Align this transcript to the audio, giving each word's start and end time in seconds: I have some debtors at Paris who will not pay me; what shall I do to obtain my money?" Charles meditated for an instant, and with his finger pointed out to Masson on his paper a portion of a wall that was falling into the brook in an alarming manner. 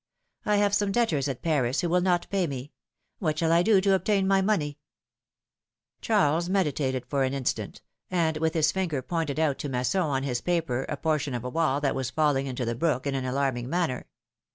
I 0.47 0.55
have 0.55 0.73
some 0.73 0.91
debtors 0.91 1.27
at 1.27 1.43
Paris 1.43 1.81
who 1.81 1.89
will 1.89 2.01
not 2.01 2.25
pay 2.31 2.47
me; 2.47 2.71
what 3.19 3.37
shall 3.37 3.51
I 3.51 3.61
do 3.61 3.79
to 3.81 3.93
obtain 3.93 4.27
my 4.27 4.41
money?" 4.41 4.79
Charles 6.01 6.49
meditated 6.49 7.05
for 7.05 7.23
an 7.23 7.35
instant, 7.35 7.83
and 8.09 8.37
with 8.37 8.55
his 8.55 8.71
finger 8.71 9.03
pointed 9.03 9.37
out 9.39 9.59
to 9.59 9.69
Masson 9.69 10.01
on 10.01 10.23
his 10.23 10.41
paper 10.41 10.85
a 10.89 10.97
portion 10.97 11.35
of 11.35 11.43
a 11.43 11.49
wall 11.49 11.79
that 11.81 11.93
was 11.93 12.09
falling 12.09 12.47
into 12.47 12.65
the 12.65 12.73
brook 12.73 13.05
in 13.05 13.13
an 13.13 13.25
alarming 13.25 13.69
manner. 13.69 14.07